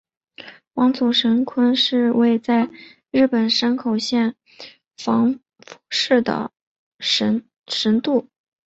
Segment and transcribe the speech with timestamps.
[0.73, 2.67] 玉祖神社是位在
[3.11, 4.33] 日本山口县
[4.97, 6.49] 防府市的
[6.99, 8.01] 神社。